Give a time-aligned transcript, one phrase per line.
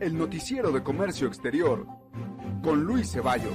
[0.00, 1.86] El noticiero de comercio exterior
[2.62, 3.54] con Luis Ceballos.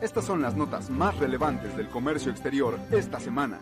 [0.00, 3.58] Estas son las notas más relevantes del comercio exterior esta semana.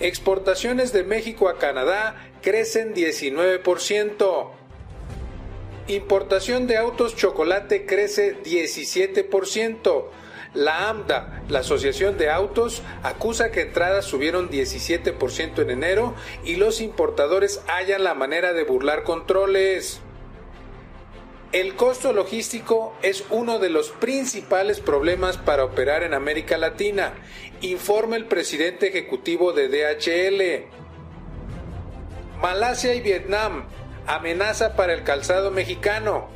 [0.00, 4.50] Exportaciones de México a Canadá crecen 19%.
[5.88, 10.04] Importación de autos chocolate crece 17%.
[10.54, 16.80] La AMDA, la Asociación de Autos, acusa que entradas subieron 17% en enero y los
[16.80, 20.00] importadores hallan la manera de burlar controles.
[21.50, 27.14] El costo logístico es uno de los principales problemas para operar en América Latina,
[27.62, 30.66] informa el presidente ejecutivo de DHL.
[32.42, 33.64] Malasia y Vietnam,
[34.06, 36.28] amenaza para el calzado mexicano.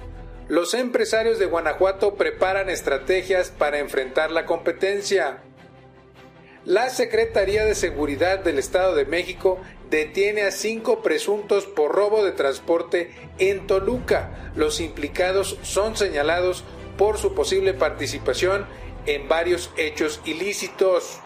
[0.48, 5.42] Los empresarios de Guanajuato preparan estrategias para enfrentar la competencia.
[6.64, 9.60] La Secretaría de Seguridad del Estado de México
[9.92, 14.50] detiene a cinco presuntos por robo de transporte en Toluca.
[14.56, 16.64] Los implicados son señalados
[16.96, 18.66] por su posible participación
[19.04, 21.20] en varios hechos ilícitos.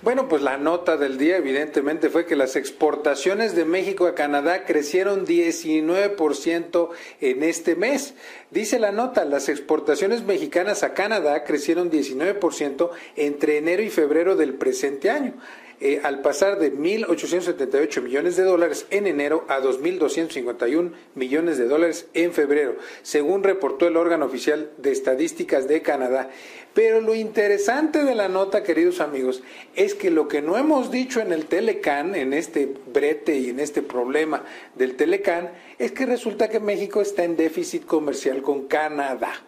[0.00, 4.64] Bueno, pues la nota del día evidentemente fue que las exportaciones de México a Canadá
[4.64, 6.90] crecieron 19%
[7.20, 8.14] en este mes.
[8.52, 14.54] Dice la nota, las exportaciones mexicanas a Canadá crecieron 19% entre enero y febrero del
[14.54, 15.34] presente año.
[15.80, 22.08] Eh, al pasar de 1.878 millones de dólares en enero a 2.251 millones de dólares
[22.14, 26.30] en febrero, según reportó el órgano oficial de estadísticas de Canadá.
[26.74, 29.40] Pero lo interesante de la nota, queridos amigos,
[29.76, 33.60] es que lo que no hemos dicho en el Telecan, en este brete y en
[33.60, 34.42] este problema
[34.74, 39.44] del Telecan, es que resulta que México está en déficit comercial con Canadá.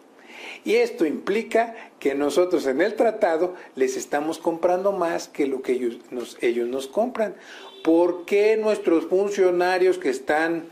[0.65, 5.72] Y esto implica que nosotros en el tratado les estamos comprando más que lo que
[5.72, 7.34] ellos nos, ellos nos compran.
[7.82, 10.65] ¿Por qué nuestros funcionarios que están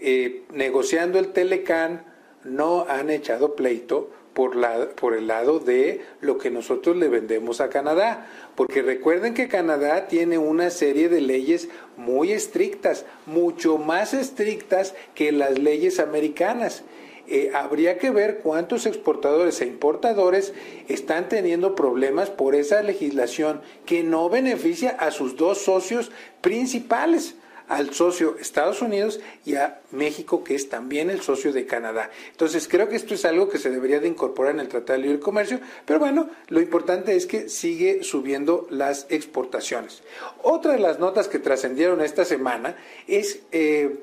[0.00, 2.04] eh, negociando el Telecan
[2.44, 7.60] no han echado pleito por, la, por el lado de lo que nosotros le vendemos
[7.60, 8.26] a Canadá?
[8.56, 15.30] Porque recuerden que Canadá tiene una serie de leyes muy estrictas, mucho más estrictas que
[15.30, 16.82] las leyes americanas.
[17.28, 20.52] Eh, habría que ver cuántos exportadores e importadores
[20.88, 26.10] están teniendo problemas por esa legislación que no beneficia a sus dos socios
[26.40, 27.34] principales
[27.68, 32.10] al socio Estados Unidos y a México, que es también el socio de Canadá.
[32.30, 35.06] Entonces, creo que esto es algo que se debería de incorporar en el Tratado de
[35.06, 40.02] Libre Comercio, pero bueno, lo importante es que sigue subiendo las exportaciones.
[40.42, 42.76] Otra de las notas que trascendieron esta semana
[43.06, 43.40] es...
[43.52, 44.02] Eh,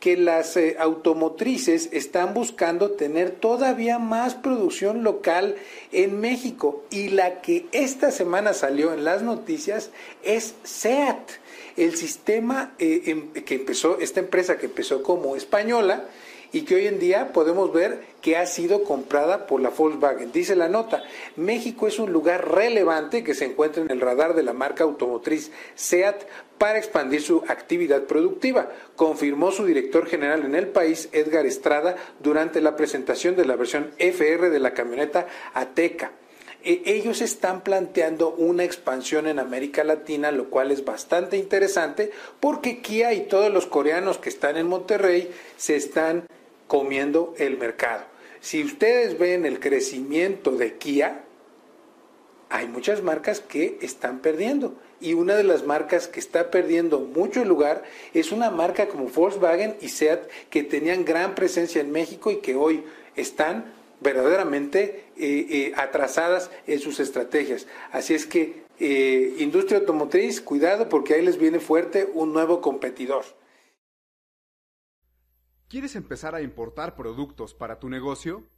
[0.00, 5.56] que las eh, automotrices están buscando tener todavía más producción local
[5.92, 6.82] en México.
[6.90, 9.90] Y la que esta semana salió en las noticias
[10.22, 11.30] es SEAT,
[11.76, 16.06] el sistema eh, em, que empezó, esta empresa que empezó como española,
[16.52, 20.32] y que hoy en día podemos ver que ha sido comprada por la Volkswagen.
[20.32, 21.02] Dice la nota,
[21.36, 25.50] México es un lugar relevante que se encuentra en el radar de la marca automotriz
[25.74, 26.24] SEAT
[26.58, 32.60] para expandir su actividad productiva, confirmó su director general en el país, Edgar Estrada, durante
[32.60, 36.12] la presentación de la versión FR de la camioneta Ateca
[36.62, 42.80] e, ellos están planteando una expansión en América Latina, lo cual es bastante interesante porque
[42.80, 46.26] Kia y todos los coreanos que están en Monterrey se están
[46.70, 48.04] comiendo el mercado.
[48.38, 51.24] Si ustedes ven el crecimiento de Kia,
[52.48, 54.76] hay muchas marcas que están perdiendo.
[55.00, 57.82] Y una de las marcas que está perdiendo mucho lugar
[58.14, 62.54] es una marca como Volkswagen y Seat que tenían gran presencia en México y que
[62.54, 62.84] hoy
[63.16, 67.66] están verdaderamente eh, eh, atrasadas en sus estrategias.
[67.90, 73.24] Así es que eh, industria automotriz, cuidado porque ahí les viene fuerte un nuevo competidor.
[75.70, 78.50] ¿Quieres empezar a importar productos para tu negocio?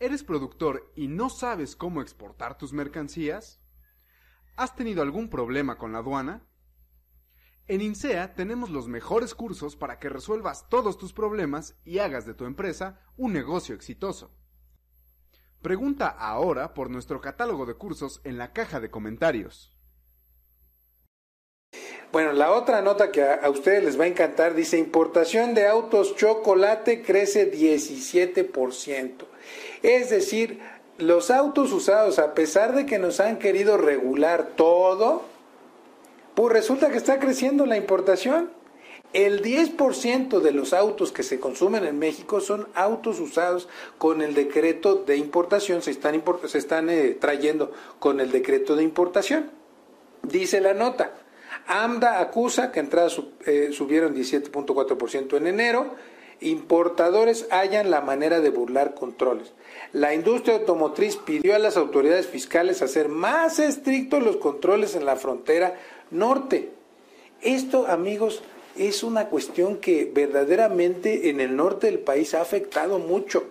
[0.00, 3.60] ¿Eres productor y no sabes cómo exportar tus mercancías?
[4.56, 6.46] ¿Has tenido algún problema con la aduana?
[7.66, 12.32] En INSEA tenemos los mejores cursos para que resuelvas todos tus problemas y hagas de
[12.32, 14.34] tu empresa un negocio exitoso.
[15.60, 19.77] Pregunta ahora por nuestro catálogo de cursos en la caja de comentarios.
[22.10, 26.16] Bueno, la otra nota que a, ustedes les va a encantar dice importación de autos
[26.16, 29.12] chocolate crece 17%.
[29.82, 30.60] Es decir,
[30.96, 35.22] los autos usados, a pesar de que nos han querido regular todo,
[36.34, 38.50] pues resulta que está creciendo la importación.
[39.12, 43.68] El 10% de los autos que se consumen en México son autos usados
[43.98, 48.82] con el decreto de importación, se están, se están eh, trayendo con el decreto de
[48.82, 49.50] importación.
[50.22, 51.12] Dice la nota,
[51.68, 55.94] AMDA acusa que entradas eh, subieron 17.4% en enero,
[56.40, 59.52] importadores hallan la manera de burlar controles.
[59.92, 65.16] La industria automotriz pidió a las autoridades fiscales hacer más estrictos los controles en la
[65.16, 65.78] frontera
[66.10, 66.70] norte.
[67.42, 68.42] Esto, amigos,
[68.76, 73.44] es una cuestión que verdaderamente en el norte del país ha afectado mucho.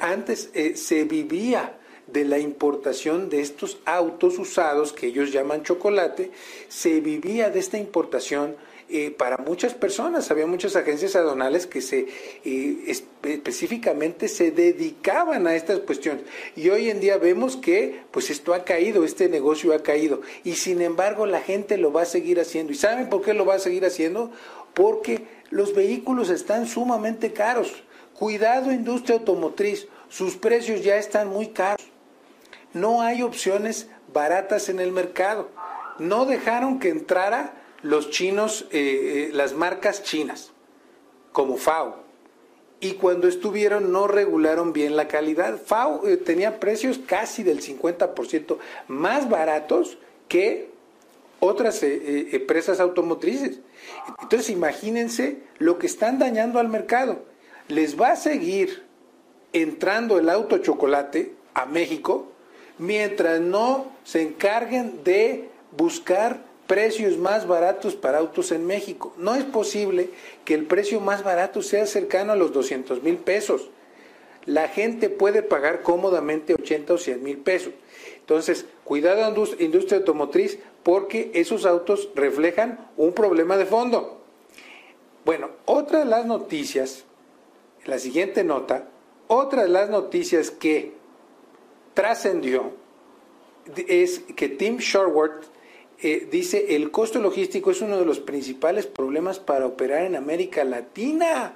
[0.00, 1.76] antes eh, se vivía
[2.06, 6.30] de la importación de estos autos usados que ellos llaman chocolate,
[6.68, 8.56] se vivía de esta importación
[8.94, 10.30] eh, para muchas personas.
[10.30, 12.08] Había muchas agencias aduanales que se
[12.44, 16.24] eh, específicamente se dedicaban a estas cuestiones.
[16.56, 20.20] Y hoy en día vemos que pues esto ha caído, este negocio ha caído.
[20.44, 22.72] Y sin embargo la gente lo va a seguir haciendo.
[22.72, 24.30] ¿Y saben por qué lo va a seguir haciendo?
[24.74, 27.72] Porque los vehículos están sumamente caros.
[28.12, 31.91] Cuidado industria automotriz, sus precios ya están muy caros.
[32.74, 35.48] No hay opciones baratas en el mercado.
[35.98, 40.52] No dejaron que entrara los chinos, eh, eh, las marcas chinas,
[41.32, 42.02] como FAO.
[42.80, 45.60] Y cuando estuvieron no regularon bien la calidad.
[45.64, 48.58] FAO eh, tenía precios casi del 50%
[48.88, 49.98] más baratos
[50.28, 50.70] que
[51.40, 53.58] otras empresas automotrices.
[54.20, 57.24] Entonces imagínense lo que están dañando al mercado.
[57.66, 58.84] Les va a seguir
[59.52, 62.31] entrando el auto chocolate a México
[62.78, 69.12] mientras no se encarguen de buscar precios más baratos para autos en México.
[69.18, 70.10] No es posible
[70.44, 73.68] que el precio más barato sea cercano a los 200 mil pesos.
[74.46, 77.72] La gente puede pagar cómodamente 80 o 100 mil pesos.
[78.18, 84.20] Entonces, cuidado industria automotriz porque esos autos reflejan un problema de fondo.
[85.24, 87.04] Bueno, otra de las noticias,
[87.84, 88.88] la siguiente nota,
[89.28, 90.92] otra de las noticias que
[91.94, 92.72] trascendió
[93.88, 95.44] es que Tim Shortworth
[96.00, 100.64] eh, dice, el costo logístico es uno de los principales problemas para operar en América
[100.64, 101.54] Latina.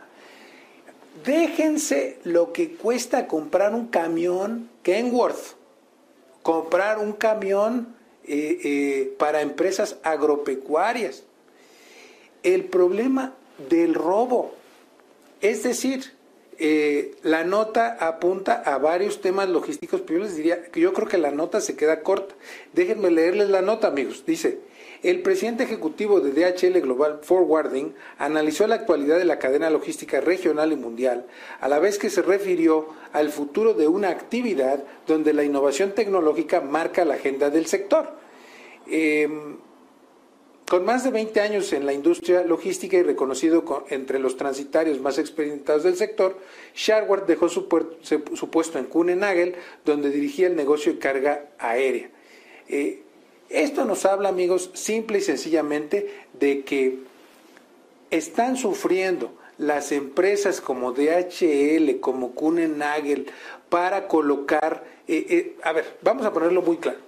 [1.24, 5.56] Déjense lo que cuesta comprar un camión Kenworth,
[6.42, 11.24] comprar un camión eh, eh, para empresas agropecuarias.
[12.44, 13.34] El problema
[13.68, 14.54] del robo,
[15.40, 16.15] es decir,
[16.58, 21.08] eh, la nota apunta a varios temas logísticos, pero yo les diría que yo creo
[21.08, 22.34] que la nota se queda corta.
[22.72, 24.24] Déjenme leerles la nota, amigos.
[24.26, 24.60] Dice,
[25.02, 30.72] el presidente ejecutivo de DHL Global Forwarding analizó la actualidad de la cadena logística regional
[30.72, 31.26] y mundial,
[31.60, 36.60] a la vez que se refirió al futuro de una actividad donde la innovación tecnológica
[36.60, 38.14] marca la agenda del sector.
[38.86, 39.58] Em,
[40.68, 45.18] con más de 20 años en la industria logística y reconocido entre los transitarios más
[45.18, 46.38] experimentados del sector,
[46.74, 49.54] Sharward dejó su, puesto en Kunenagel,
[49.84, 52.10] donde dirigía el negocio de carga aérea.
[52.68, 53.02] Eh,
[53.48, 56.98] esto nos habla, amigos, simple y sencillamente de que
[58.10, 63.26] están sufriendo las empresas como DHL, como Kunenagel,
[63.68, 67.06] para colocar, eh, eh, a ver, vamos a ponerlo muy claro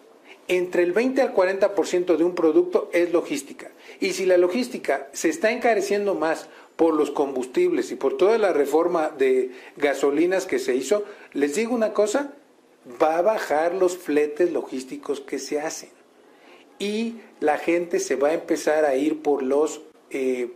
[0.48, 3.70] entre el 20 al 40% de un producto es logística.
[4.00, 8.52] Y si la logística se está encareciendo más por los combustibles y por toda la
[8.52, 12.34] reforma de gasolinas que se hizo, les digo una cosa,
[13.02, 15.90] va a bajar los fletes logísticos que se hacen.
[16.78, 20.52] Y la gente se va a empezar a ir por los, eh,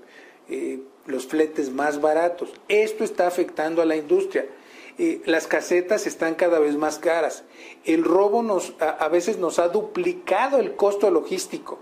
[0.49, 2.51] eh, los fletes más baratos.
[2.69, 4.47] Esto está afectando a la industria.
[4.99, 7.45] Eh, las casetas están cada vez más caras.
[7.85, 11.79] El robo nos, a, veces nos ha duplicado el costo logístico.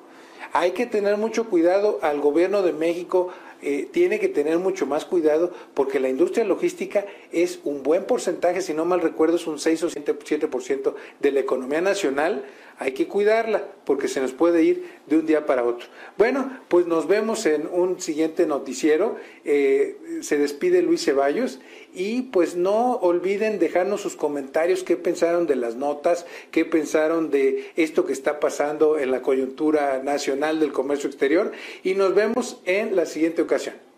[0.52, 3.28] Hay que tener mucho cuidado al gobierno de México,
[3.62, 8.62] eh, tiene que tener mucho más cuidado porque la industria logística es un buen porcentaje,
[8.62, 12.44] si no mal recuerdo, es un 6 o 7% de la economía nacional.
[12.80, 15.86] Hay que cuidarla porque se nos puede ir de un día para otro.
[16.16, 19.16] Bueno, pues nos vemos en un siguiente noticiero.
[19.44, 21.60] Eh, se despide Luis Ceballos
[21.92, 27.70] y pues no olviden dejarnos sus comentarios, qué pensaron de las notas, qué pensaron de
[27.76, 31.52] esto que está pasando en la coyuntura nacional del comercio exterior
[31.84, 33.89] y nos vemos en la siguiente ocasión.